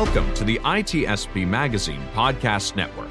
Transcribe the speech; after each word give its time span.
Welcome 0.00 0.32
to 0.34 0.44
the 0.44 0.60
ITSP 0.60 1.44
Magazine 1.44 2.00
Podcast 2.14 2.76
Network. 2.76 3.10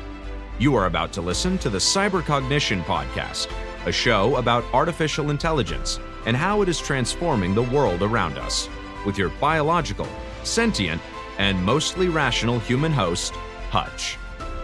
You 0.57 0.73
are 0.77 0.85
about 0.85 1.11
to 1.13 1.21
listen 1.21 1.57
to 1.57 1.69
the 1.69 1.79
Cybercognition 1.79 2.81
Podcast, 2.83 3.51
a 3.85 3.91
show 3.91 4.37
about 4.37 4.63
artificial 4.73 5.29
intelligence 5.29 5.99
and 6.25 6.37
how 6.37 6.61
it 6.61 6.69
is 6.69 6.79
transforming 6.79 7.53
the 7.53 7.63
world 7.63 8.03
around 8.03 8.37
us, 8.37 8.69
with 9.05 9.17
your 9.17 9.27
biological, 9.31 10.07
sentient, 10.45 11.01
and 11.37 11.61
mostly 11.61 12.07
rational 12.07 12.57
human 12.57 12.93
host, 12.93 13.33
Hutch. 13.69 14.17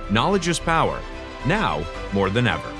Knowledge 0.09 0.47
is 0.47 0.59
power, 0.59 1.01
now 1.45 1.85
more 2.13 2.29
than 2.29 2.47
ever. 2.47 2.71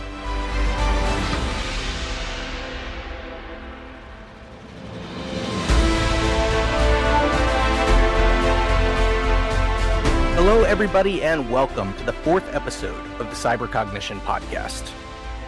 Hello, 10.54 10.66
everybody, 10.66 11.24
and 11.24 11.50
welcome 11.50 11.96
to 11.96 12.04
the 12.04 12.14
fourth 12.14 12.48
episode 12.54 13.04
of 13.20 13.28
the 13.28 13.36
Cybercognition 13.36 14.20
Podcast. 14.20 14.92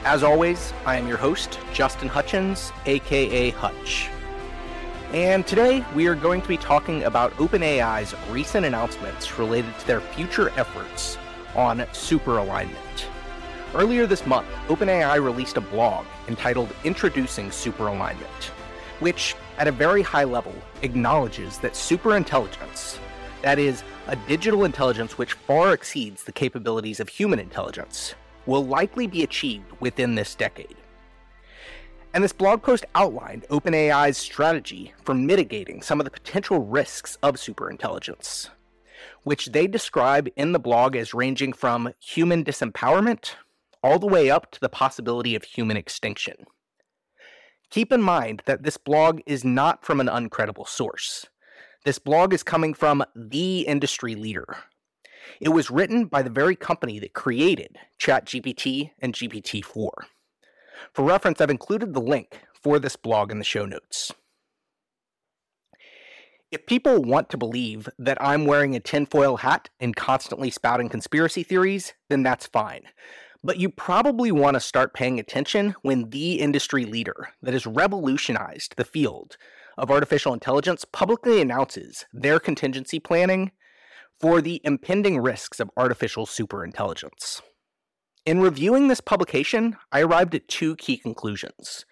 As 0.03 0.23
always, 0.23 0.73
I 0.83 0.97
am 0.97 1.07
your 1.07 1.17
host, 1.17 1.59
Justin 1.71 2.09
Hutchens, 2.09 2.71
aka 2.87 3.51
Hutch. 3.51 4.09
And 5.13 5.45
today 5.45 5.85
we 5.93 6.07
are 6.07 6.15
going 6.15 6.41
to 6.41 6.47
be 6.47 6.57
talking 6.57 7.03
about 7.03 7.31
OpenAI's 7.33 8.15
recent 8.31 8.65
announcements 8.65 9.37
related 9.37 9.77
to 9.77 9.85
their 9.85 10.01
future 10.01 10.49
efforts 10.57 11.19
on 11.55 11.85
super 11.91 12.39
alignment. 12.39 13.07
Earlier 13.75 14.07
this 14.07 14.25
month, 14.25 14.47
OpenAI 14.69 15.23
released 15.23 15.57
a 15.57 15.61
blog 15.61 16.07
entitled 16.27 16.73
Introducing 16.83 17.51
Super 17.51 17.89
Alignment, 17.89 18.45
which, 19.01 19.35
at 19.59 19.67
a 19.67 19.71
very 19.71 20.01
high 20.01 20.23
level, 20.23 20.55
acknowledges 20.81 21.59
that 21.59 21.73
superintelligence, 21.73 22.97
that 23.41 23.59
is, 23.59 23.83
a 24.07 24.15
digital 24.15 24.65
intelligence 24.65 25.17
which 25.17 25.33
far 25.33 25.73
exceeds 25.73 26.23
the 26.23 26.31
capabilities 26.31 26.99
of 26.99 27.09
human 27.09 27.39
intelligence, 27.39 28.15
will 28.45 28.65
likely 28.65 29.07
be 29.07 29.23
achieved 29.23 29.71
within 29.79 30.15
this 30.15 30.35
decade. 30.35 30.75
And 32.13 32.23
this 32.23 32.33
blog 32.33 32.63
post 32.63 32.85
outlined 32.95 33.45
OpenAI's 33.49 34.17
strategy 34.17 34.93
for 35.03 35.13
mitigating 35.13 35.81
some 35.81 35.99
of 35.99 36.05
the 36.05 36.11
potential 36.11 36.59
risks 36.59 37.17
of 37.21 37.35
superintelligence, 37.35 38.49
which 39.23 39.47
they 39.47 39.67
describe 39.67 40.29
in 40.35 40.53
the 40.53 40.59
blog 40.59 40.95
as 40.95 41.13
ranging 41.13 41.51
from 41.51 41.93
human 41.99 42.43
disempowerment 42.43 43.35
all 43.83 43.99
the 43.99 44.07
way 44.07 44.29
up 44.29 44.49
to 44.51 44.59
the 44.61 44.69
possibility 44.69 45.35
of 45.35 45.43
human 45.43 45.77
extinction. 45.77 46.45
Keep 47.69 47.91
in 47.91 48.01
mind 48.01 48.41
that 48.45 48.63
this 48.63 48.77
blog 48.77 49.19
is 49.25 49.43
not 49.43 49.83
from 49.83 49.99
an 49.99 50.07
uncredible 50.07 50.67
source. 50.67 51.25
This 51.85 51.99
blog 51.99 52.33
is 52.33 52.41
coming 52.41 52.73
from 52.73 53.03
the 53.15 53.61
industry 53.61 54.15
leader. 54.15 54.57
It 55.39 55.49
was 55.49 55.69
written 55.69 56.05
by 56.05 56.23
the 56.23 56.31
very 56.31 56.55
company 56.55 56.97
that 56.97 57.13
created 57.13 57.77
ChatGPT 57.99 58.89
and 58.97 59.13
GPT 59.13 59.63
4. 59.63 59.91
For 60.93 61.05
reference, 61.05 61.39
I've 61.39 61.51
included 61.51 61.93
the 61.93 62.01
link 62.01 62.41
for 62.59 62.79
this 62.79 62.95
blog 62.95 63.31
in 63.31 63.37
the 63.37 63.45
show 63.45 63.67
notes. 63.67 64.11
If 66.49 66.65
people 66.65 67.03
want 67.03 67.29
to 67.29 67.37
believe 67.37 67.87
that 67.99 68.17
I'm 68.19 68.45
wearing 68.45 68.75
a 68.75 68.79
tinfoil 68.79 69.37
hat 69.37 69.69
and 69.79 69.95
constantly 69.95 70.49
spouting 70.49 70.89
conspiracy 70.89 71.43
theories, 71.43 71.93
then 72.09 72.23
that's 72.23 72.47
fine. 72.47 72.85
But 73.43 73.59
you 73.59 73.69
probably 73.69 74.31
want 74.31 74.55
to 74.55 74.59
start 74.59 74.95
paying 74.95 75.19
attention 75.19 75.75
when 75.83 76.09
the 76.09 76.39
industry 76.39 76.85
leader 76.85 77.29
that 77.43 77.53
has 77.53 77.67
revolutionized 77.67 78.73
the 78.75 78.85
field 78.85 79.37
of 79.77 79.91
artificial 79.91 80.33
intelligence 80.33 80.85
publicly 80.85 81.41
announces 81.41 82.05
their 82.13 82.39
contingency 82.39 82.99
planning 82.99 83.51
for 84.19 84.41
the 84.41 84.61
impending 84.63 85.19
risks 85.19 85.59
of 85.59 85.69
artificial 85.77 86.25
superintelligence. 86.25 87.41
In 88.25 88.39
reviewing 88.39 88.87
this 88.87 89.01
publication, 89.01 89.77
I 89.91 90.01
arrived 90.01 90.33
at 90.35 90.47
two 90.47 90.75
key 90.77 90.97
conclusions 90.97 91.85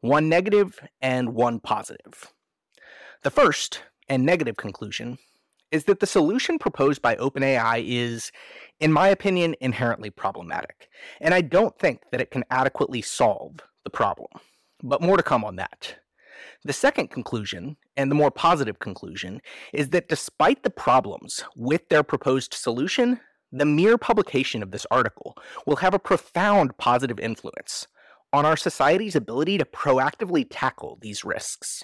one 0.00 0.28
negative 0.28 0.78
and 1.00 1.34
one 1.34 1.58
positive. 1.58 2.32
The 3.22 3.30
first 3.30 3.82
and 4.08 4.24
negative 4.24 4.56
conclusion 4.56 5.18
is 5.70 5.84
that 5.84 6.00
the 6.00 6.06
solution 6.06 6.58
proposed 6.58 7.02
by 7.02 7.16
OpenAI 7.16 7.84
is, 7.86 8.30
in 8.80 8.92
my 8.92 9.08
opinion, 9.08 9.54
inherently 9.60 10.10
problematic, 10.10 10.88
and 11.20 11.34
I 11.34 11.40
don't 11.40 11.78
think 11.78 12.02
that 12.10 12.20
it 12.20 12.30
can 12.30 12.44
adequately 12.50 13.02
solve 13.02 13.60
the 13.84 13.90
problem. 13.90 14.28
But 14.82 15.02
more 15.02 15.16
to 15.16 15.22
come 15.22 15.44
on 15.44 15.56
that. 15.56 15.96
The 16.64 16.72
second 16.72 17.08
conclusion, 17.08 17.76
and 17.96 18.10
the 18.10 18.14
more 18.14 18.30
positive 18.30 18.78
conclusion, 18.78 19.40
is 19.72 19.90
that 19.90 20.08
despite 20.08 20.62
the 20.62 20.70
problems 20.70 21.44
with 21.56 21.88
their 21.88 22.02
proposed 22.02 22.54
solution, 22.54 23.20
the 23.50 23.64
mere 23.64 23.96
publication 23.96 24.62
of 24.62 24.70
this 24.70 24.86
article 24.90 25.36
will 25.66 25.76
have 25.76 25.94
a 25.94 25.98
profound 25.98 26.76
positive 26.78 27.18
influence 27.18 27.86
on 28.32 28.44
our 28.44 28.56
society's 28.56 29.16
ability 29.16 29.58
to 29.58 29.64
proactively 29.64 30.46
tackle 30.48 30.98
these 31.00 31.24
risks. 31.24 31.82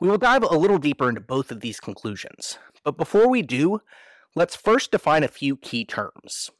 We 0.00 0.08
will 0.08 0.18
dive 0.18 0.42
a 0.42 0.56
little 0.56 0.78
deeper 0.78 1.08
into 1.08 1.20
both 1.20 1.50
of 1.50 1.60
these 1.60 1.80
conclusions, 1.80 2.58
but 2.84 2.96
before 2.96 3.28
we 3.28 3.42
do, 3.42 3.80
let's 4.36 4.54
first 4.54 4.92
define 4.92 5.24
a 5.24 5.28
few 5.28 5.56
key 5.56 5.84
terms. 5.84 6.50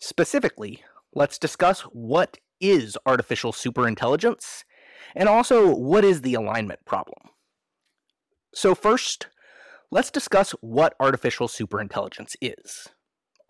Specifically, 0.00 0.82
let's 1.14 1.38
discuss 1.38 1.82
what 1.82 2.38
is 2.60 2.96
artificial 3.06 3.52
superintelligence 3.52 4.64
and 5.14 5.28
also, 5.28 5.74
what 5.74 6.04
is 6.04 6.22
the 6.22 6.34
alignment 6.34 6.84
problem? 6.84 7.30
So, 8.54 8.74
first, 8.74 9.26
let's 9.90 10.10
discuss 10.10 10.52
what 10.60 10.94
artificial 11.00 11.48
superintelligence 11.48 12.34
is. 12.40 12.88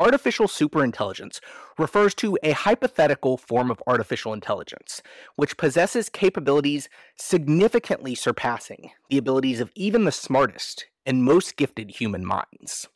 Artificial 0.00 0.47
superintelligence 0.47 1.41
refers 1.76 2.14
to 2.14 2.38
a 2.44 2.53
hypothetical 2.53 3.36
form 3.36 3.69
of 3.69 3.82
artificial 3.86 4.32
intelligence, 4.32 5.03
which 5.34 5.56
possesses 5.56 6.09
capabilities 6.09 6.88
significantly 7.16 8.15
surpassing 8.15 8.91
the 9.10 9.19
abilities 9.19 9.59
of 9.59 9.72
even 9.75 10.04
the 10.04 10.12
smartest 10.12 10.86
and 11.04 11.25
most 11.25 11.56
gifted 11.56 11.91
human 11.91 12.25
minds. 12.25 12.86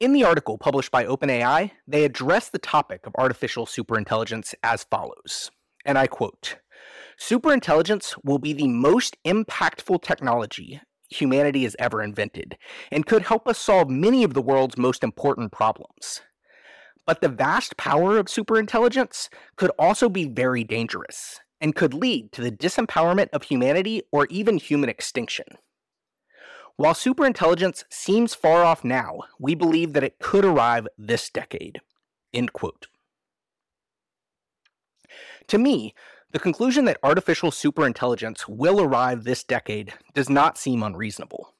In 0.00 0.12
the 0.12 0.24
article 0.24 0.56
published 0.56 0.90
by 0.90 1.04
OpenAI, 1.04 1.72
they 1.86 2.04
address 2.04 2.48
the 2.48 2.58
topic 2.58 3.06
of 3.06 3.14
artificial 3.16 3.66
superintelligence 3.66 4.54
as 4.62 4.84
follows, 4.84 5.50
and 5.84 5.98
I 5.98 6.06
quote 6.06 6.56
Superintelligence 7.18 8.14
will 8.24 8.38
be 8.38 8.52
the 8.52 8.68
most 8.68 9.16
impactful 9.24 10.02
technology 10.02 10.80
humanity 11.10 11.62
has 11.62 11.76
ever 11.78 12.02
invented 12.02 12.56
and 12.90 13.06
could 13.06 13.22
help 13.22 13.46
us 13.46 13.58
solve 13.58 13.88
many 13.88 14.24
of 14.24 14.34
the 14.34 14.42
world's 14.42 14.76
most 14.76 15.04
important 15.04 15.52
problems. 15.52 16.22
But 17.06 17.20
the 17.20 17.28
vast 17.28 17.76
power 17.76 18.18
of 18.18 18.26
superintelligence 18.26 19.28
could 19.56 19.70
also 19.78 20.08
be 20.08 20.26
very 20.26 20.64
dangerous 20.64 21.40
and 21.60 21.74
could 21.74 21.94
lead 21.94 22.32
to 22.32 22.42
the 22.42 22.50
disempowerment 22.50 23.28
of 23.32 23.44
humanity 23.44 24.02
or 24.10 24.26
even 24.30 24.58
human 24.58 24.88
extinction. 24.88 25.46
While 26.76 26.94
superintelligence 26.94 27.84
seems 27.88 28.34
far 28.34 28.64
off 28.64 28.82
now, 28.82 29.20
we 29.38 29.54
believe 29.54 29.92
that 29.92 30.02
it 30.02 30.18
could 30.18 30.44
arrive 30.44 30.88
this 30.98 31.30
decade. 31.30 31.80
End 32.32 32.52
quote. 32.52 32.88
To 35.48 35.58
me, 35.58 35.94
the 36.34 36.40
conclusion 36.40 36.84
that 36.84 36.98
artificial 37.04 37.52
superintelligence 37.52 38.48
will 38.48 38.80
arrive 38.80 39.22
this 39.22 39.44
decade 39.44 39.94
does 40.14 40.28
not 40.28 40.58
seem 40.58 40.82
unreasonable. 40.82 41.54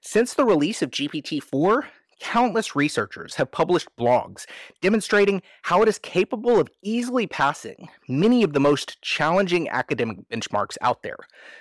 Since 0.00 0.34
the 0.34 0.44
release 0.44 0.82
of 0.82 0.90
GPT 0.90 1.40
4, 1.40 1.86
countless 2.18 2.74
researchers 2.74 3.36
have 3.36 3.52
published 3.52 3.88
blogs 3.96 4.46
demonstrating 4.80 5.42
how 5.62 5.80
it 5.82 5.88
is 5.88 6.00
capable 6.00 6.58
of 6.58 6.68
easily 6.82 7.28
passing 7.28 7.88
many 8.08 8.42
of 8.42 8.52
the 8.52 8.58
most 8.58 9.00
challenging 9.00 9.68
academic 9.68 10.28
benchmarks 10.28 10.76
out 10.80 11.04
there, 11.04 11.18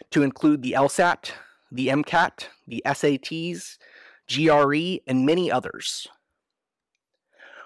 to 0.09 0.23
include 0.23 0.63
the 0.63 0.71
LSAT, 0.71 1.33
the 1.71 1.89
MCAT, 1.89 2.47
the 2.67 2.81
SATs, 2.83 3.77
GRE, 4.27 5.03
and 5.05 5.23
many 5.23 5.51
others. 5.51 6.07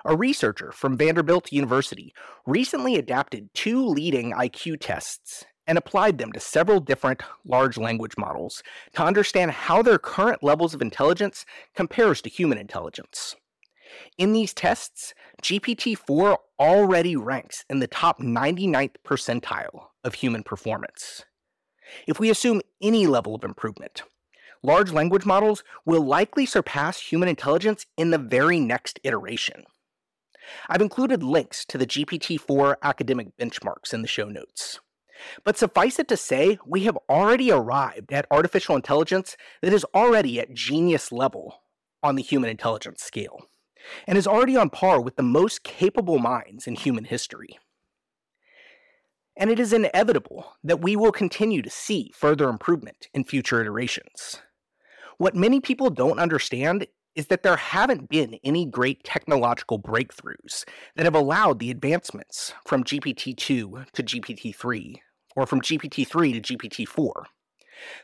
A 0.05 0.17
researcher 0.17 0.73
from 0.73 0.97
Vanderbilt 0.97 1.53
University 1.53 2.13
recently 2.45 2.95
adapted 2.95 3.53
two 3.53 3.85
leading 3.85 4.33
IQ 4.33 4.77
tests 4.81 5.45
and 5.65 5.77
applied 5.77 6.17
them 6.17 6.33
to 6.33 6.41
several 6.41 6.81
different 6.81 7.21
large 7.45 7.77
language 7.77 8.17
models 8.17 8.61
to 8.95 9.03
understand 9.03 9.51
how 9.51 9.81
their 9.81 9.97
current 9.97 10.44
levels 10.44 10.73
of 10.73 10.81
intelligence 10.81 11.45
compares 11.73 12.21
to 12.21 12.29
human 12.29 12.57
intelligence. 12.57 13.38
In 14.17 14.33
these 14.33 14.53
tests, 14.53 15.13
GPT-4 15.41 16.35
already 16.59 17.15
ranks 17.15 17.63
in 17.69 17.79
the 17.79 17.88
top 17.88 18.19
99th 18.19 18.95
percentile 19.06 19.88
of 20.03 20.15
human 20.15 20.44
performance. 20.44 21.23
If 22.07 22.19
we 22.19 22.29
assume 22.29 22.61
any 22.81 23.07
level 23.07 23.35
of 23.35 23.45
improvement, 23.45 24.03
large 24.63 24.91
language 24.91 25.25
models 25.25 25.63
will 25.85 26.06
likely 26.06 26.45
surpass 26.45 26.99
human 26.99 27.29
intelligence 27.29 27.85
in 27.97 28.09
the 28.09 28.17
very 28.17 28.59
next 28.59 28.99
iteration. 29.03 29.63
I've 30.69 30.81
included 30.81 31.24
links 31.24 31.66
to 31.66 31.78
the 31.78 31.88
GPT 31.88 32.40
4 32.40 32.78
academic 32.81 33.38
benchmarks 33.38 33.94
in 33.94 34.01
the 34.01 34.07
show 34.07 34.30
notes. 34.30 34.80
But 35.44 35.57
suffice 35.57 36.00
it 36.00 36.07
to 36.10 36.18
say, 36.18 36.57
we 36.66 36.84
have 36.84 36.98
already 37.10 37.51
arrived 37.51 38.12
at 38.12 38.25
artificial 38.31 38.75
intelligence 38.75 39.38
that 39.62 39.74
is 39.74 39.86
already 39.95 40.40
at 40.40 40.54
genius 40.54 41.12
level 41.12 41.62
on 42.01 42.16
the 42.16 42.24
human 42.24 42.50
intelligence 42.50 43.01
scale, 43.01 43.48
and 44.07 44.18
is 44.18 44.28
already 44.28 44.57
on 44.57 44.69
par 44.69 45.00
with 45.00 45.16
the 45.16 45.24
most 45.24 45.63
capable 45.63 46.19
minds 46.19 46.68
in 46.68 46.75
human 46.75 47.06
history. 47.06 47.57
And 49.38 49.50
it 49.50 49.60
is 49.60 49.74
inevitable 49.74 50.54
that 50.63 50.81
we 50.81 50.95
will 50.95 51.12
continue 51.12 51.62
to 51.62 51.69
see 51.69 52.12
further 52.13 52.50
improvement 52.50 53.07
in 53.13 53.24
future 53.24 53.62
iterations. 53.62 54.42
What 55.18 55.36
many 55.36 55.60
people 55.60 55.90
don't 55.90 56.19
understand 56.19 56.88
is 57.15 57.27
that 57.27 57.44
there 57.44 57.57
haven't 57.57 58.10
been 58.10 58.39
any 58.44 58.65
great 58.65 59.04
technological 59.04 59.80
breakthroughs 59.80 60.65
that 60.95 61.06
have 61.06 61.15
allowed 61.15 61.60
the 61.60 61.71
advancements 61.71 62.54
from 62.65 62.83
GPT 62.83 63.36
2 63.36 63.86
to 63.94 64.04
GPT 64.04 64.56
3, 64.56 65.01
or 65.36 65.45
from 65.45 65.62
GPT 65.62 66.07
3 66.07 66.39
to 66.39 66.42
GPT 66.42 66.88
4. 66.88 67.25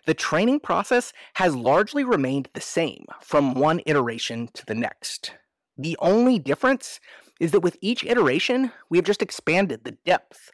The 0.06 0.14
training 0.14 0.60
process 0.60 1.14
has 1.36 1.56
largely 1.56 2.04
remained 2.04 2.50
the 2.54 2.62
same 2.62 3.06
from 3.22 3.54
one 3.54 3.82
iteration 3.86 4.50
to 4.54 4.66
the 4.66 4.76
next. 4.76 5.34
The 5.78 5.98
only 6.00 6.40
difference 6.40 7.00
is 7.40 7.52
that 7.52 7.62
with 7.62 7.78
each 7.82 8.04
iteration, 8.04 8.72
we 8.90 8.98
have 8.98 9.06
just 9.06 9.22
expanded 9.22 9.84
the 9.84 9.98
depth 10.06 10.52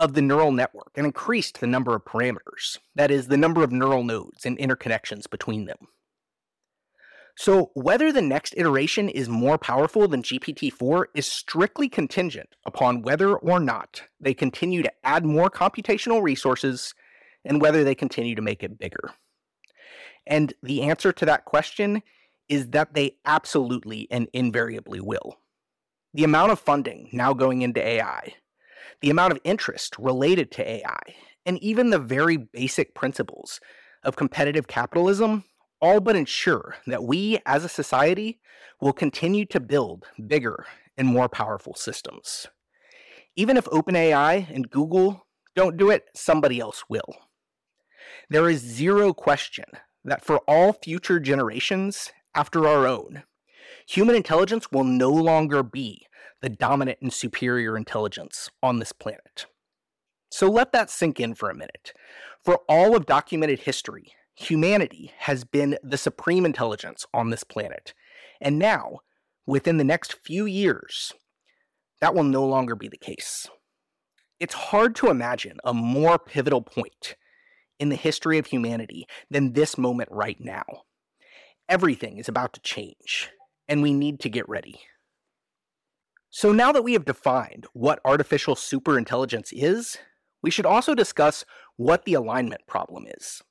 of 0.00 0.14
the 0.14 0.22
neural 0.22 0.50
network 0.50 0.92
and 0.96 1.06
increased 1.06 1.60
the 1.60 1.66
number 1.66 1.94
of 1.94 2.04
parameters, 2.04 2.78
that 2.94 3.10
is, 3.10 3.28
the 3.28 3.36
number 3.36 3.62
of 3.62 3.70
neural 3.70 4.02
nodes 4.02 4.46
and 4.46 4.58
interconnections 4.58 5.28
between 5.30 5.66
them. 5.66 5.76
So, 7.34 7.70
whether 7.74 8.12
the 8.12 8.22
next 8.22 8.54
iteration 8.56 9.08
is 9.08 9.28
more 9.28 9.56
powerful 9.56 10.06
than 10.06 10.22
GPT 10.22 10.70
4 10.70 11.08
is 11.14 11.26
strictly 11.26 11.88
contingent 11.88 12.50
upon 12.66 13.02
whether 13.02 13.36
or 13.36 13.58
not 13.58 14.02
they 14.20 14.34
continue 14.34 14.82
to 14.82 14.92
add 15.02 15.24
more 15.24 15.48
computational 15.48 16.22
resources 16.22 16.94
and 17.44 17.60
whether 17.60 17.84
they 17.84 17.94
continue 17.94 18.34
to 18.34 18.42
make 18.42 18.62
it 18.62 18.78
bigger. 18.78 19.12
And 20.26 20.52
the 20.62 20.82
answer 20.82 21.12
to 21.12 21.24
that 21.24 21.46
question 21.46 22.02
is 22.48 22.68
that 22.68 22.94
they 22.94 23.16
absolutely 23.24 24.06
and 24.10 24.28
invariably 24.32 25.00
will. 25.00 25.38
The 26.14 26.24
amount 26.24 26.52
of 26.52 26.60
funding 26.60 27.08
now 27.12 27.32
going 27.32 27.62
into 27.62 27.84
AI, 27.84 28.34
the 29.00 29.10
amount 29.10 29.32
of 29.32 29.40
interest 29.42 29.96
related 29.98 30.50
to 30.52 30.70
AI, 30.70 31.00
and 31.46 31.58
even 31.62 31.90
the 31.90 31.98
very 31.98 32.36
basic 32.36 32.94
principles 32.94 33.58
of 34.04 34.16
competitive 34.16 34.66
capitalism 34.66 35.44
all 35.82 36.00
but 36.00 36.16
ensure 36.16 36.76
that 36.86 37.04
we 37.04 37.40
as 37.44 37.64
a 37.64 37.68
society 37.68 38.40
will 38.80 38.92
continue 38.92 39.44
to 39.46 39.60
build 39.60 40.06
bigger 40.26 40.64
and 40.96 41.08
more 41.08 41.28
powerful 41.28 41.74
systems. 41.74 42.46
Even 43.36 43.56
if 43.56 43.64
OpenAI 43.66 44.48
and 44.54 44.70
Google 44.70 45.26
don't 45.56 45.76
do 45.76 45.90
it, 45.90 46.04
somebody 46.14 46.60
else 46.60 46.84
will. 46.88 47.16
There 48.30 48.48
is 48.48 48.60
zero 48.60 49.12
question 49.12 49.64
that 50.04 50.24
for 50.24 50.38
all 50.48 50.72
future 50.72 51.18
generations 51.18 52.12
after 52.34 52.66
our 52.66 52.86
own, 52.86 53.24
human 53.86 54.14
intelligence 54.14 54.70
will 54.70 54.84
no 54.84 55.10
longer 55.10 55.62
be 55.62 56.06
the 56.40 56.48
dominant 56.48 56.98
and 57.02 57.12
superior 57.12 57.76
intelligence 57.76 58.50
on 58.62 58.78
this 58.78 58.92
planet. 58.92 59.46
So 60.30 60.50
let 60.50 60.72
that 60.72 60.90
sink 60.90 61.20
in 61.20 61.34
for 61.34 61.50
a 61.50 61.54
minute. 61.54 61.92
For 62.42 62.60
all 62.68 62.96
of 62.96 63.06
documented 63.06 63.60
history, 63.60 64.12
humanity 64.34 65.12
has 65.18 65.44
been 65.44 65.78
the 65.82 65.98
supreme 65.98 66.44
intelligence 66.44 67.06
on 67.12 67.30
this 67.30 67.44
planet. 67.44 67.94
And 68.40 68.58
now, 68.58 69.00
within 69.46 69.76
the 69.76 69.84
next 69.84 70.14
few 70.14 70.46
years, 70.46 71.12
that 72.00 72.14
will 72.14 72.24
no 72.24 72.44
longer 72.44 72.74
be 72.74 72.88
the 72.88 72.96
case. 72.96 73.48
It's 74.40 74.54
hard 74.54 74.96
to 74.96 75.08
imagine 75.08 75.58
a 75.64 75.72
more 75.72 76.18
pivotal 76.18 76.62
point 76.62 77.14
in 77.78 77.88
the 77.88 77.96
history 77.96 78.38
of 78.38 78.46
humanity 78.46 79.06
than 79.30 79.52
this 79.52 79.78
moment 79.78 80.08
right 80.10 80.40
now. 80.40 80.64
Everything 81.68 82.18
is 82.18 82.28
about 82.28 82.52
to 82.54 82.60
change, 82.60 83.30
and 83.68 83.82
we 83.82 83.92
need 83.92 84.20
to 84.20 84.28
get 84.28 84.48
ready. 84.48 84.80
So, 86.28 86.50
now 86.50 86.72
that 86.72 86.82
we 86.82 86.94
have 86.94 87.04
defined 87.04 87.66
what 87.72 88.00
artificial 88.04 88.54
superintelligence 88.54 89.52
is, 89.52 89.98
we 90.42 90.50
should 90.50 90.66
also 90.66 90.94
discuss 90.94 91.44
what 91.76 92.04
the 92.04 92.14
alignment 92.14 92.62
problem 92.66 93.04
is. 93.06 93.42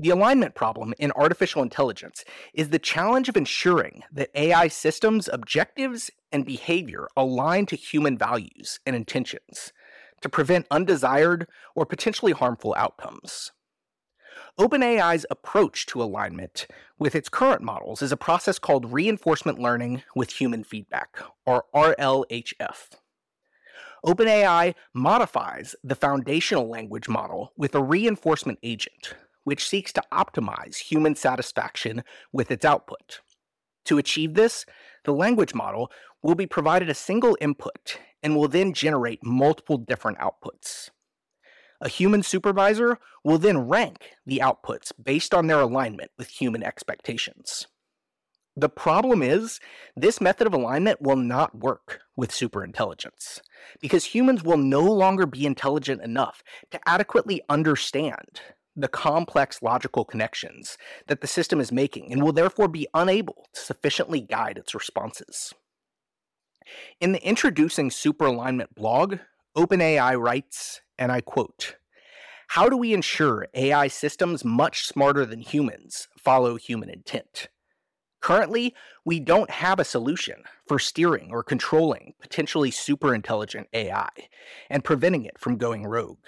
The 0.00 0.08
alignment 0.08 0.54
problem 0.54 0.94
in 0.98 1.12
artificial 1.12 1.62
intelligence 1.62 2.24
is 2.54 2.70
the 2.70 2.78
challenge 2.78 3.28
of 3.28 3.36
ensuring 3.36 4.02
that 4.10 4.30
AI 4.34 4.66
systems' 4.68 5.28
objectives 5.30 6.10
and 6.32 6.46
behavior 6.46 7.06
align 7.18 7.66
to 7.66 7.76
human 7.76 8.16
values 8.16 8.80
and 8.86 8.96
intentions 8.96 9.74
to 10.22 10.30
prevent 10.30 10.66
undesired 10.70 11.46
or 11.74 11.84
potentially 11.84 12.32
harmful 12.32 12.74
outcomes. 12.78 13.52
OpenAI's 14.58 15.26
approach 15.30 15.84
to 15.84 16.02
alignment 16.02 16.66
with 16.98 17.14
its 17.14 17.28
current 17.28 17.60
models 17.60 18.00
is 18.00 18.10
a 18.10 18.16
process 18.16 18.58
called 18.58 18.94
reinforcement 18.94 19.58
learning 19.58 20.02
with 20.16 20.32
human 20.32 20.64
feedback, 20.64 21.18
or 21.44 21.66
RLHF. 21.74 22.88
OpenAI 24.06 24.74
modifies 24.94 25.76
the 25.84 25.94
foundational 25.94 26.70
language 26.70 27.06
model 27.06 27.52
with 27.58 27.74
a 27.74 27.82
reinforcement 27.82 28.58
agent 28.62 29.14
which 29.50 29.68
seeks 29.68 29.92
to 29.92 30.02
optimize 30.12 30.76
human 30.76 31.16
satisfaction 31.16 32.04
with 32.32 32.52
its 32.52 32.64
output. 32.64 33.18
To 33.86 33.98
achieve 33.98 34.34
this, 34.34 34.64
the 35.02 35.12
language 35.12 35.56
model 35.56 35.90
will 36.22 36.36
be 36.36 36.46
provided 36.46 36.88
a 36.88 36.94
single 36.94 37.36
input 37.40 37.98
and 38.22 38.36
will 38.36 38.46
then 38.46 38.72
generate 38.72 39.26
multiple 39.26 39.76
different 39.76 40.18
outputs. 40.18 40.90
A 41.80 41.88
human 41.88 42.22
supervisor 42.22 42.98
will 43.24 43.38
then 43.38 43.66
rank 43.66 44.10
the 44.24 44.38
outputs 44.38 44.92
based 45.02 45.34
on 45.34 45.48
their 45.48 45.58
alignment 45.58 46.12
with 46.16 46.28
human 46.28 46.62
expectations. 46.62 47.66
The 48.54 48.68
problem 48.68 49.20
is, 49.20 49.58
this 49.96 50.20
method 50.20 50.46
of 50.46 50.54
alignment 50.54 51.02
will 51.02 51.16
not 51.16 51.58
work 51.58 52.02
with 52.14 52.30
superintelligence, 52.30 53.40
because 53.80 54.04
humans 54.04 54.44
will 54.44 54.58
no 54.58 54.82
longer 54.82 55.26
be 55.26 55.44
intelligent 55.44 56.02
enough 56.02 56.44
to 56.70 56.78
adequately 56.86 57.42
understand 57.48 58.40
the 58.76 58.88
complex 58.88 59.62
logical 59.62 60.04
connections 60.04 60.78
that 61.06 61.20
the 61.20 61.26
system 61.26 61.60
is 61.60 61.72
making 61.72 62.12
and 62.12 62.22
will 62.22 62.32
therefore 62.32 62.68
be 62.68 62.86
unable 62.94 63.46
to 63.52 63.60
sufficiently 63.60 64.20
guide 64.20 64.58
its 64.58 64.74
responses. 64.74 65.52
In 67.00 67.12
the 67.12 67.26
Introducing 67.26 67.90
Superalignment 67.90 68.74
blog, 68.74 69.18
OpenAI 69.56 70.18
writes, 70.18 70.80
and 70.98 71.10
I 71.10 71.20
quote, 71.20 71.76
How 72.48 72.68
do 72.68 72.76
we 72.76 72.94
ensure 72.94 73.48
AI 73.54 73.88
systems 73.88 74.44
much 74.44 74.86
smarter 74.86 75.26
than 75.26 75.40
humans 75.40 76.08
follow 76.16 76.56
human 76.56 76.90
intent? 76.90 77.48
Currently, 78.20 78.74
we 79.04 79.18
don't 79.18 79.50
have 79.50 79.80
a 79.80 79.84
solution 79.84 80.42
for 80.68 80.78
steering 80.78 81.30
or 81.32 81.42
controlling 81.42 82.12
potentially 82.20 82.70
super 82.70 83.14
intelligent 83.14 83.68
AI 83.72 84.10
and 84.68 84.84
preventing 84.84 85.24
it 85.24 85.38
from 85.38 85.56
going 85.56 85.86
rogue. 85.86 86.26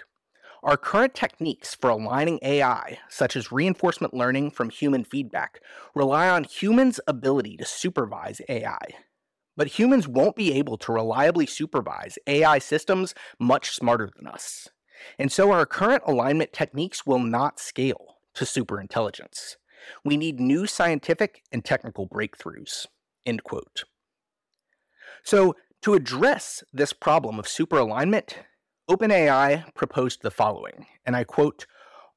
Our 0.62 0.76
current 0.76 1.14
techniques 1.14 1.74
for 1.74 1.90
aligning 1.90 2.38
AI, 2.40 3.00
such 3.08 3.34
as 3.34 3.50
reinforcement 3.50 4.14
learning 4.14 4.52
from 4.52 4.70
human 4.70 5.02
feedback, 5.02 5.60
rely 5.92 6.28
on 6.28 6.44
humans' 6.44 7.00
ability 7.08 7.56
to 7.56 7.64
supervise 7.64 8.40
AI. 8.48 8.78
But 9.56 9.78
humans 9.78 10.06
won't 10.06 10.36
be 10.36 10.52
able 10.52 10.78
to 10.78 10.92
reliably 10.92 11.46
supervise 11.46 12.16
AI 12.28 12.58
systems 12.58 13.12
much 13.40 13.70
smarter 13.70 14.08
than 14.16 14.28
us. 14.28 14.68
And 15.18 15.32
so 15.32 15.50
our 15.50 15.66
current 15.66 16.04
alignment 16.06 16.52
techniques 16.52 17.04
will 17.04 17.18
not 17.18 17.58
scale 17.58 18.18
to 18.34 18.44
superintelligence. 18.44 19.56
We 20.04 20.16
need 20.16 20.38
new 20.38 20.66
scientific 20.66 21.42
and 21.50 21.64
technical 21.64 22.08
breakthroughs. 22.08 22.86
End 23.26 23.42
quote. 23.42 23.82
So, 25.24 25.56
to 25.82 25.94
address 25.94 26.62
this 26.72 26.92
problem 26.92 27.40
of 27.40 27.46
superalignment, 27.46 28.34
OpenAI 28.92 29.72
proposed 29.72 30.20
the 30.20 30.30
following, 30.30 30.84
and 31.06 31.16
I 31.16 31.24
quote 31.24 31.66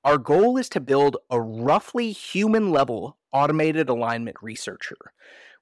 Our 0.04 0.18
goal 0.18 0.58
is 0.58 0.68
to 0.70 0.82
build 0.82 1.16
a 1.30 1.40
roughly 1.40 2.12
human 2.12 2.70
level 2.70 3.16
automated 3.32 3.88
alignment 3.88 4.36
researcher. 4.42 4.98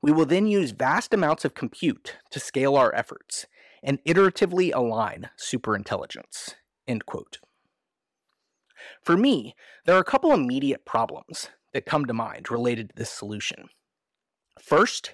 We 0.02 0.12
will 0.12 0.26
then 0.26 0.48
use 0.48 0.72
vast 0.72 1.14
amounts 1.14 1.46
of 1.46 1.54
compute 1.54 2.18
to 2.32 2.40
scale 2.40 2.76
our 2.76 2.96
efforts 2.96 3.46
and 3.84 4.04
iteratively 4.06 4.74
align 4.74 5.30
superintelligence. 5.38 6.56
End 6.88 7.06
quote. 7.06 7.38
For 9.04 9.16
me, 9.16 9.54
there 9.86 9.96
are 9.96 10.02
a 10.02 10.04
couple 10.04 10.34
immediate 10.34 10.84
problems 10.84 11.50
that 11.74 11.86
come 11.86 12.08
to 12.08 12.14
mind 12.16 12.50
related 12.50 12.90
to 12.90 12.96
this 12.96 13.12
solution. 13.12 13.70
First, 14.60 15.14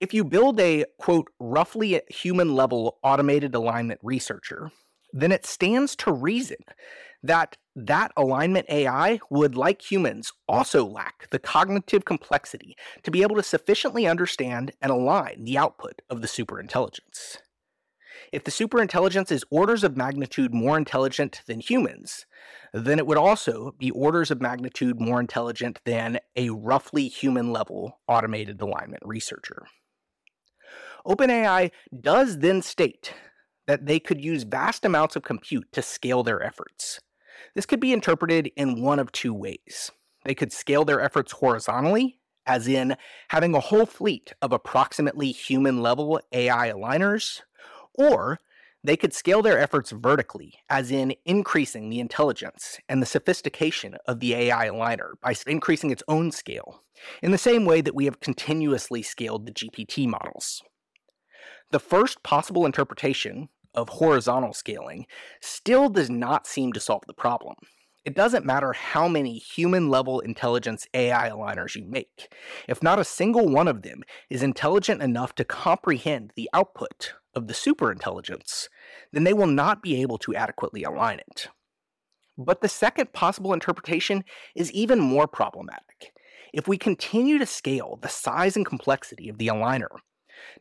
if 0.00 0.12
you 0.12 0.24
build 0.24 0.58
a 0.58 0.86
quote 0.98 1.28
roughly 1.38 2.00
human 2.08 2.56
level 2.56 2.98
automated 3.04 3.54
alignment 3.54 4.00
researcher, 4.02 4.72
then 5.12 5.32
it 5.32 5.46
stands 5.46 5.96
to 5.96 6.12
reason 6.12 6.58
that 7.22 7.56
that 7.74 8.12
alignment 8.16 8.66
AI 8.70 9.20
would, 9.30 9.56
like 9.56 9.90
humans, 9.90 10.32
also 10.48 10.84
lack 10.84 11.28
the 11.30 11.38
cognitive 11.38 12.04
complexity 12.04 12.76
to 13.02 13.10
be 13.10 13.22
able 13.22 13.36
to 13.36 13.42
sufficiently 13.42 14.06
understand 14.06 14.72
and 14.80 14.90
align 14.90 15.44
the 15.44 15.58
output 15.58 16.00
of 16.08 16.22
the 16.22 16.28
superintelligence. 16.28 17.38
If 18.32 18.44
the 18.44 18.50
superintelligence 18.50 19.30
is 19.30 19.44
orders 19.50 19.84
of 19.84 19.96
magnitude 19.96 20.54
more 20.54 20.78
intelligent 20.78 21.42
than 21.46 21.60
humans, 21.60 22.26
then 22.72 22.98
it 22.98 23.06
would 23.06 23.18
also 23.18 23.74
be 23.78 23.90
orders 23.90 24.30
of 24.30 24.40
magnitude 24.40 25.00
more 25.00 25.20
intelligent 25.20 25.80
than 25.84 26.18
a 26.34 26.50
roughly 26.50 27.08
human 27.08 27.52
level 27.52 28.00
automated 28.08 28.60
alignment 28.60 29.02
researcher. 29.04 29.66
OpenAI 31.06 31.70
does 32.00 32.38
then 32.38 32.62
state 32.62 33.14
that 33.66 33.86
they 33.86 33.98
could 33.98 34.22
use 34.22 34.44
vast 34.44 34.84
amounts 34.84 35.16
of 35.16 35.22
compute 35.22 35.70
to 35.72 35.82
scale 35.82 36.22
their 36.22 36.42
efforts. 36.42 37.00
This 37.54 37.66
could 37.66 37.80
be 37.80 37.92
interpreted 37.92 38.50
in 38.56 38.82
one 38.82 38.98
of 38.98 39.12
two 39.12 39.34
ways. 39.34 39.90
They 40.24 40.34
could 40.34 40.52
scale 40.52 40.84
their 40.84 41.00
efforts 41.00 41.32
horizontally, 41.32 42.18
as 42.46 42.68
in 42.68 42.96
having 43.28 43.54
a 43.54 43.60
whole 43.60 43.86
fleet 43.86 44.32
of 44.40 44.52
approximately 44.52 45.32
human 45.32 45.82
level 45.82 46.20
AI 46.32 46.70
aligners, 46.70 47.42
or 47.94 48.38
they 48.84 48.96
could 48.96 49.12
scale 49.12 49.42
their 49.42 49.58
efforts 49.58 49.90
vertically, 49.90 50.54
as 50.70 50.92
in 50.92 51.14
increasing 51.24 51.90
the 51.90 51.98
intelligence 51.98 52.78
and 52.88 53.02
the 53.02 53.06
sophistication 53.06 53.96
of 54.06 54.20
the 54.20 54.32
AI 54.34 54.68
aligner 54.68 55.12
by 55.20 55.34
increasing 55.46 55.90
its 55.90 56.04
own 56.06 56.30
scale, 56.30 56.82
in 57.20 57.32
the 57.32 57.38
same 57.38 57.64
way 57.64 57.80
that 57.80 57.96
we 57.96 58.04
have 58.04 58.20
continuously 58.20 59.02
scaled 59.02 59.44
the 59.44 59.52
GPT 59.52 60.06
models. 60.06 60.62
The 61.72 61.80
first 61.80 62.22
possible 62.22 62.64
interpretation 62.64 63.48
of 63.76 63.88
horizontal 63.88 64.52
scaling 64.52 65.06
still 65.40 65.88
does 65.88 66.10
not 66.10 66.46
seem 66.46 66.72
to 66.72 66.80
solve 66.80 67.04
the 67.06 67.14
problem. 67.14 67.54
It 68.06 68.14
doesn't 68.14 68.46
matter 68.46 68.72
how 68.72 69.08
many 69.08 69.36
human 69.36 69.90
level 69.90 70.20
intelligence 70.20 70.86
AI 70.94 71.28
aligners 71.28 71.74
you 71.74 71.84
make. 71.84 72.32
If 72.68 72.80
not 72.80 73.00
a 73.00 73.04
single 73.04 73.48
one 73.48 73.66
of 73.66 73.82
them 73.82 74.04
is 74.30 74.44
intelligent 74.44 75.02
enough 75.02 75.34
to 75.34 75.44
comprehend 75.44 76.32
the 76.36 76.48
output 76.52 77.14
of 77.34 77.48
the 77.48 77.52
superintelligence, 77.54 78.68
then 79.12 79.24
they 79.24 79.32
will 79.32 79.48
not 79.48 79.82
be 79.82 80.00
able 80.00 80.18
to 80.18 80.36
adequately 80.36 80.84
align 80.84 81.18
it. 81.18 81.48
But 82.38 82.60
the 82.60 82.68
second 82.68 83.12
possible 83.12 83.52
interpretation 83.52 84.22
is 84.54 84.70
even 84.70 85.00
more 85.00 85.26
problematic. 85.26 86.12
If 86.52 86.68
we 86.68 86.78
continue 86.78 87.38
to 87.38 87.46
scale 87.46 87.98
the 88.00 88.08
size 88.08 88.56
and 88.56 88.64
complexity 88.64 89.28
of 89.28 89.38
the 89.38 89.48
aligner, 89.48 89.98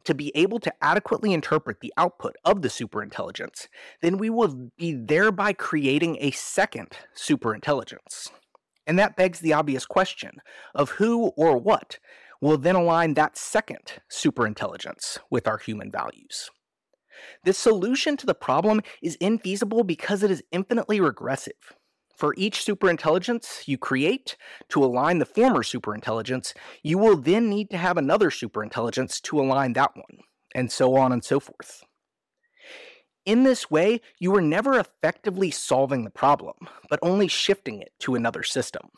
to 0.03 0.13
be 0.13 0.31
able 0.35 0.59
to 0.59 0.73
adequately 0.81 1.33
interpret 1.33 1.79
the 1.81 1.93
output 1.97 2.35
of 2.43 2.61
the 2.61 2.67
superintelligence, 2.67 3.67
then 4.01 4.17
we 4.17 4.29
will 4.29 4.71
be 4.77 4.93
thereby 4.93 5.53
creating 5.53 6.17
a 6.19 6.31
second 6.31 6.97
superintelligence. 7.15 8.29
And 8.87 8.99
that 8.99 9.15
begs 9.15 9.39
the 9.39 9.53
obvious 9.53 9.85
question 9.85 10.41
of 10.73 10.91
who 10.91 11.27
or 11.37 11.57
what 11.57 11.99
will 12.41 12.57
then 12.57 12.75
align 12.75 13.13
that 13.13 13.37
second 13.37 13.93
superintelligence 14.11 15.17
with 15.29 15.47
our 15.47 15.57
human 15.57 15.91
values. 15.91 16.51
This 17.43 17.57
solution 17.57 18.17
to 18.17 18.25
the 18.25 18.35
problem 18.35 18.81
is 19.01 19.17
infeasible 19.17 19.87
because 19.87 20.21
it 20.21 20.31
is 20.31 20.43
infinitely 20.51 20.99
regressive. 20.99 21.53
For 22.15 22.33
each 22.37 22.65
superintelligence 22.65 23.67
you 23.67 23.77
create 23.77 24.37
to 24.69 24.83
align 24.83 25.19
the 25.19 25.25
former 25.25 25.63
superintelligence, 25.63 26.53
you 26.81 26.97
will 26.97 27.17
then 27.17 27.49
need 27.49 27.69
to 27.71 27.77
have 27.77 27.97
another 27.97 28.29
superintelligence 28.29 29.21
to 29.23 29.39
align 29.39 29.73
that 29.73 29.95
one, 29.95 30.19
and 30.53 30.71
so 30.71 30.95
on 30.95 31.11
and 31.11 31.23
so 31.23 31.39
forth. 31.41 31.83
In 33.25 33.43
this 33.43 33.69
way, 33.69 34.01
you 34.19 34.33
are 34.35 34.41
never 34.41 34.79
effectively 34.79 35.51
solving 35.51 36.03
the 36.03 36.11
problem, 36.11 36.55
but 36.89 36.99
only 37.01 37.27
shifting 37.27 37.81
it 37.81 37.91
to 37.99 38.15
another 38.15 38.43
system. 38.43 38.89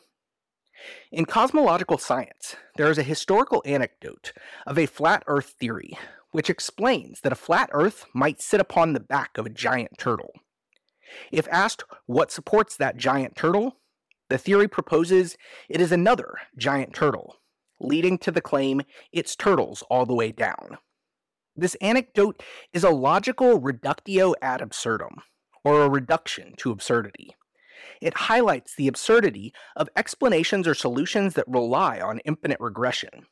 In 1.10 1.24
cosmological 1.24 1.98
science, 1.98 2.54
there 2.76 2.90
is 2.90 2.98
a 2.98 3.02
historical 3.02 3.62
anecdote 3.64 4.32
of 4.66 4.78
a 4.78 4.86
flat 4.86 5.24
Earth 5.26 5.54
theory, 5.58 5.98
which 6.30 6.50
explains 6.50 7.20
that 7.22 7.32
a 7.32 7.36
flat 7.36 7.70
Earth 7.72 8.04
might 8.14 8.40
sit 8.40 8.60
upon 8.60 8.92
the 8.92 9.00
back 9.00 9.38
of 9.38 9.46
a 9.46 9.50
giant 9.50 9.98
turtle. 9.98 10.32
If 11.30 11.48
asked 11.50 11.84
what 12.06 12.30
supports 12.30 12.76
that 12.76 12.96
giant 12.96 13.36
turtle, 13.36 13.76
the 14.28 14.38
theory 14.38 14.68
proposes 14.68 15.36
it 15.68 15.80
is 15.80 15.92
another 15.92 16.34
giant 16.56 16.94
turtle, 16.94 17.36
leading 17.80 18.18
to 18.18 18.30
the 18.30 18.40
claim 18.40 18.82
it's 19.12 19.34
turtles 19.34 19.82
all 19.90 20.06
the 20.06 20.14
way 20.14 20.32
down. 20.32 20.78
This 21.56 21.74
anecdote 21.76 22.42
is 22.72 22.84
a 22.84 22.90
logical 22.90 23.58
reductio 23.58 24.34
ad 24.42 24.60
absurdum, 24.60 25.22
or 25.64 25.82
a 25.82 25.90
reduction 25.90 26.54
to 26.58 26.70
absurdity. 26.70 27.34
It 28.00 28.14
highlights 28.14 28.74
the 28.76 28.86
absurdity 28.86 29.52
of 29.74 29.88
explanations 29.96 30.68
or 30.68 30.74
solutions 30.74 31.34
that 31.34 31.48
rely 31.48 32.00
on 32.00 32.20
infinite 32.20 32.60
regression. 32.60 33.26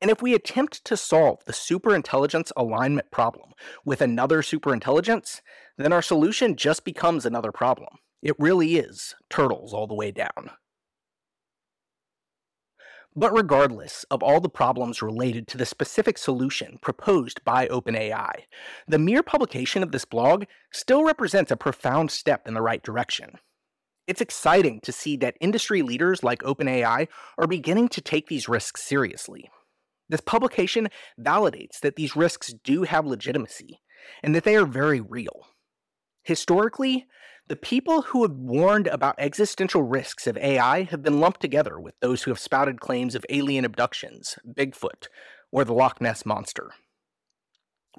And 0.00 0.10
if 0.10 0.22
we 0.22 0.34
attempt 0.34 0.84
to 0.84 0.96
solve 0.96 1.44
the 1.44 1.52
superintelligence 1.52 2.52
alignment 2.56 3.10
problem 3.10 3.50
with 3.84 4.00
another 4.00 4.42
superintelligence, 4.42 5.40
then 5.76 5.92
our 5.92 6.02
solution 6.02 6.56
just 6.56 6.84
becomes 6.84 7.26
another 7.26 7.50
problem. 7.50 7.98
It 8.22 8.36
really 8.38 8.76
is 8.76 9.14
turtles 9.28 9.72
all 9.72 9.86
the 9.86 9.94
way 9.94 10.10
down. 10.10 10.50
But 13.16 13.32
regardless 13.32 14.04
of 14.12 14.22
all 14.22 14.40
the 14.40 14.48
problems 14.48 15.02
related 15.02 15.48
to 15.48 15.58
the 15.58 15.66
specific 15.66 16.18
solution 16.18 16.78
proposed 16.80 17.42
by 17.44 17.66
OpenAI, 17.66 18.44
the 18.86 18.98
mere 18.98 19.24
publication 19.24 19.82
of 19.82 19.90
this 19.90 20.04
blog 20.04 20.44
still 20.72 21.02
represents 21.04 21.50
a 21.50 21.56
profound 21.56 22.12
step 22.12 22.46
in 22.46 22.54
the 22.54 22.62
right 22.62 22.82
direction. 22.82 23.38
It's 24.06 24.20
exciting 24.20 24.80
to 24.82 24.92
see 24.92 25.16
that 25.16 25.36
industry 25.40 25.82
leaders 25.82 26.22
like 26.22 26.42
OpenAI 26.42 27.08
are 27.36 27.46
beginning 27.48 27.88
to 27.88 28.00
take 28.00 28.28
these 28.28 28.48
risks 28.48 28.82
seriously. 28.82 29.50
This 30.08 30.20
publication 30.20 30.88
validates 31.20 31.80
that 31.80 31.96
these 31.96 32.16
risks 32.16 32.52
do 32.64 32.84
have 32.84 33.06
legitimacy 33.06 33.80
and 34.22 34.34
that 34.34 34.44
they 34.44 34.56
are 34.56 34.66
very 34.66 35.00
real. 35.00 35.46
Historically, 36.22 37.06
the 37.48 37.56
people 37.56 38.02
who 38.02 38.22
have 38.22 38.32
warned 38.32 38.86
about 38.86 39.14
existential 39.18 39.82
risks 39.82 40.26
of 40.26 40.36
AI 40.36 40.82
have 40.82 41.02
been 41.02 41.20
lumped 41.20 41.40
together 41.40 41.80
with 41.80 41.94
those 42.00 42.22
who 42.22 42.30
have 42.30 42.38
spouted 42.38 42.80
claims 42.80 43.14
of 43.14 43.24
alien 43.30 43.64
abductions, 43.64 44.38
Bigfoot, 44.46 45.06
or 45.50 45.64
the 45.64 45.72
Loch 45.72 46.00
Ness 46.00 46.26
Monster. 46.26 46.72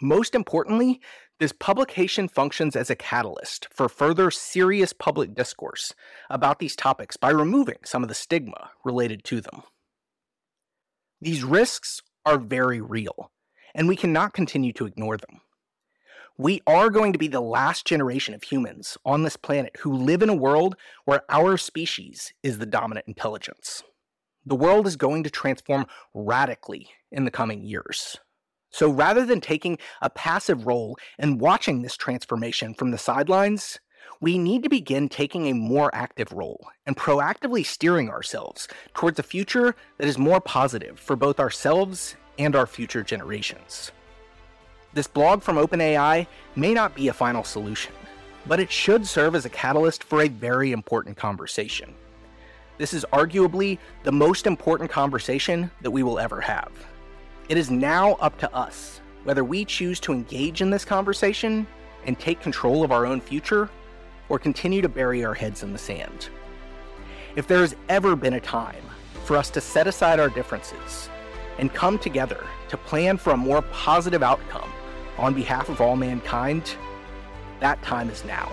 Most 0.01 0.35
importantly, 0.35 1.01
this 1.39 1.51
publication 1.51 2.27
functions 2.27 2.75
as 2.75 2.89
a 2.89 2.95
catalyst 2.95 3.67
for 3.73 3.89
further 3.89 4.29
serious 4.29 4.93
public 4.93 5.33
discourse 5.33 5.93
about 6.29 6.59
these 6.59 6.75
topics 6.75 7.17
by 7.17 7.31
removing 7.31 7.77
some 7.83 8.03
of 8.03 8.09
the 8.09 8.15
stigma 8.15 8.71
related 8.85 9.23
to 9.25 9.41
them. 9.41 9.63
These 11.21 11.43
risks 11.43 12.01
are 12.25 12.37
very 12.37 12.79
real, 12.79 13.31
and 13.75 13.87
we 13.87 13.95
cannot 13.95 14.33
continue 14.33 14.71
to 14.73 14.85
ignore 14.85 15.17
them. 15.17 15.41
We 16.37 16.61
are 16.65 16.89
going 16.89 17.11
to 17.11 17.19
be 17.19 17.27
the 17.27 17.41
last 17.41 17.85
generation 17.85 18.33
of 18.33 18.43
humans 18.43 18.97
on 19.03 19.23
this 19.23 19.35
planet 19.35 19.75
who 19.79 19.91
live 19.91 20.23
in 20.23 20.29
a 20.29 20.35
world 20.35 20.77
where 21.03 21.23
our 21.27 21.57
species 21.57 22.33
is 22.41 22.57
the 22.57 22.65
dominant 22.65 23.07
intelligence. 23.07 23.83
The 24.45 24.55
world 24.55 24.87
is 24.87 24.95
going 24.95 25.23
to 25.23 25.29
transform 25.29 25.85
radically 26.13 26.87
in 27.11 27.25
the 27.25 27.31
coming 27.31 27.63
years. 27.63 28.17
So 28.71 28.89
rather 28.89 29.25
than 29.25 29.41
taking 29.41 29.77
a 30.01 30.09
passive 30.09 30.65
role 30.65 30.97
and 31.17 31.41
watching 31.41 31.81
this 31.81 31.97
transformation 31.97 32.73
from 32.73 32.91
the 32.91 32.97
sidelines, 32.97 33.79
we 34.21 34.37
need 34.37 34.63
to 34.63 34.69
begin 34.69 35.09
taking 35.09 35.47
a 35.47 35.53
more 35.53 35.93
active 35.93 36.31
role 36.31 36.67
and 36.85 36.97
proactively 36.97 37.65
steering 37.65 38.09
ourselves 38.09 38.67
towards 38.93 39.19
a 39.19 39.23
future 39.23 39.75
that 39.97 40.07
is 40.07 40.17
more 40.17 40.41
positive 40.41 40.99
for 40.99 41.15
both 41.15 41.39
ourselves 41.39 42.15
and 42.37 42.55
our 42.55 42.67
future 42.67 43.03
generations. 43.03 43.91
This 44.93 45.07
blog 45.07 45.41
from 45.41 45.57
OpenAI 45.57 46.27
may 46.55 46.73
not 46.73 46.95
be 46.95 47.07
a 47.07 47.13
final 47.13 47.43
solution, 47.43 47.93
but 48.47 48.59
it 48.59 48.71
should 48.71 49.05
serve 49.05 49.35
as 49.35 49.45
a 49.45 49.49
catalyst 49.49 50.03
for 50.03 50.21
a 50.21 50.27
very 50.27 50.71
important 50.71 51.15
conversation. 51.15 51.93
This 52.77 52.93
is 52.93 53.05
arguably 53.11 53.77
the 54.03 54.11
most 54.11 54.47
important 54.47 54.89
conversation 54.89 55.69
that 55.81 55.91
we 55.91 56.01
will 56.01 56.17
ever 56.17 56.41
have. 56.41 56.71
It 57.49 57.57
is 57.57 57.69
now 57.69 58.13
up 58.13 58.37
to 58.39 58.53
us 58.53 59.01
whether 59.25 59.43
we 59.43 59.65
choose 59.65 59.99
to 59.99 60.13
engage 60.13 60.61
in 60.61 60.69
this 60.69 60.85
conversation 60.85 61.67
and 62.05 62.17
take 62.17 62.39
control 62.39 62.83
of 62.83 62.91
our 62.91 63.05
own 63.05 63.19
future 63.19 63.69
or 64.29 64.39
continue 64.39 64.81
to 64.81 64.89
bury 64.89 65.25
our 65.25 65.33
heads 65.33 65.63
in 65.63 65.73
the 65.73 65.79
sand. 65.79 66.29
If 67.35 67.47
there 67.47 67.59
has 67.59 67.75
ever 67.89 68.15
been 68.15 68.33
a 68.33 68.39
time 68.39 68.83
for 69.25 69.35
us 69.35 69.49
to 69.51 69.61
set 69.61 69.87
aside 69.87 70.19
our 70.19 70.29
differences 70.29 71.09
and 71.57 71.73
come 71.73 71.99
together 71.99 72.43
to 72.69 72.77
plan 72.77 73.17
for 73.17 73.31
a 73.31 73.37
more 73.37 73.61
positive 73.63 74.23
outcome 74.23 74.71
on 75.17 75.33
behalf 75.33 75.69
of 75.69 75.81
all 75.81 75.95
mankind, 75.95 76.75
that 77.59 77.81
time 77.83 78.09
is 78.09 78.23
now. 78.23 78.51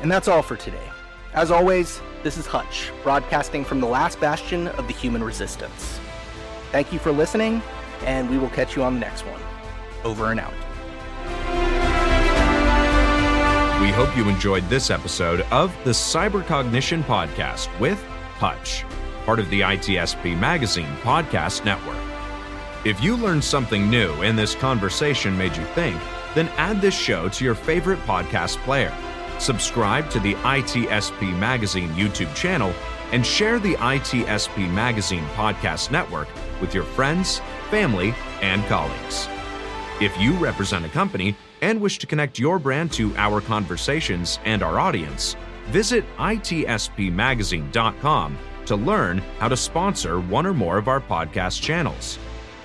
And 0.00 0.10
that's 0.10 0.28
all 0.28 0.42
for 0.42 0.56
today. 0.56 0.88
As 1.34 1.50
always, 1.50 2.00
this 2.22 2.38
is 2.38 2.46
Hutch, 2.46 2.90
broadcasting 3.02 3.64
from 3.64 3.80
the 3.80 3.86
last 3.86 4.18
bastion 4.20 4.68
of 4.68 4.86
the 4.86 4.92
human 4.92 5.22
resistance. 5.22 6.00
Thank 6.72 6.92
you 6.92 6.98
for 6.98 7.12
listening, 7.12 7.62
and 8.04 8.30
we 8.30 8.38
will 8.38 8.50
catch 8.50 8.76
you 8.76 8.82
on 8.82 8.94
the 8.94 9.00
next 9.00 9.22
one. 9.22 9.40
Over 10.04 10.30
and 10.30 10.40
out. 10.40 10.54
We 13.80 13.88
hope 13.88 14.14
you 14.14 14.28
enjoyed 14.28 14.68
this 14.68 14.90
episode 14.90 15.40
of 15.50 15.74
the 15.84 15.92
Cybercognition 15.92 17.02
Podcast 17.02 17.66
with 17.80 17.98
Hutch, 18.34 18.84
part 19.24 19.38
of 19.38 19.48
the 19.48 19.62
ITSP 19.62 20.38
Magazine 20.38 20.94
Podcast 21.00 21.64
Network. 21.64 21.96
If 22.84 23.02
you 23.02 23.16
learned 23.16 23.42
something 23.42 23.88
new 23.88 24.12
and 24.20 24.38
this 24.38 24.54
conversation 24.54 25.36
made 25.38 25.56
you 25.56 25.64
think, 25.74 25.98
then 26.34 26.48
add 26.58 26.82
this 26.82 26.92
show 26.94 27.30
to 27.30 27.42
your 27.42 27.54
favorite 27.54 27.98
podcast 28.00 28.58
player. 28.64 28.94
Subscribe 29.38 30.10
to 30.10 30.20
the 30.20 30.34
ITSP 30.34 31.34
Magazine 31.38 31.88
YouTube 31.92 32.34
channel 32.34 32.74
and 33.12 33.24
share 33.24 33.58
the 33.58 33.76
ITSP 33.76 34.70
Magazine 34.70 35.24
podcast 35.28 35.90
network 35.90 36.28
with 36.60 36.74
your 36.74 36.84
friends, 36.84 37.40
family, 37.70 38.14
and 38.42 38.62
colleagues. 38.66 39.26
If 40.02 40.14
you 40.18 40.34
represent 40.34 40.84
a 40.84 40.90
company 40.90 41.34
and 41.62 41.80
wish 41.80 41.98
to 41.98 42.06
connect 42.06 42.38
your 42.38 42.58
brand 42.58 42.92
to 42.92 43.14
our 43.16 43.40
conversations 43.40 44.38
and 44.44 44.62
our 44.62 44.78
audience, 44.78 45.36
visit 45.68 46.04
itspmagazine.com 46.16 48.38
to 48.66 48.76
learn 48.76 49.18
how 49.38 49.48
to 49.48 49.56
sponsor 49.56 50.20
one 50.20 50.46
or 50.46 50.54
more 50.54 50.78
of 50.78 50.88
our 50.88 51.00
podcast 51.00 51.60
channels. 51.60 52.18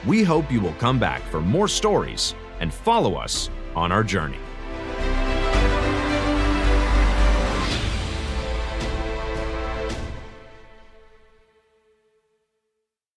We 0.06 0.24
hope 0.24 0.52
you 0.52 0.62
will 0.62 0.74
come 0.74 1.00
back 1.00 1.22
for 1.24 1.42
more 1.42 1.68
stories 1.68 2.36
and 2.60 2.74
follow 2.74 3.16
us 3.16 3.50
on 3.76 3.92
our 3.92 4.04
journey. 4.04 4.40